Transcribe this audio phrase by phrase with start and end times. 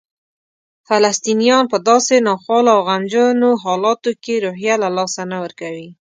[0.87, 5.89] فلسطینیان په داسې ناخوالو او غمجنو حالاتو کې روحیه له لاسه نه ورکوي.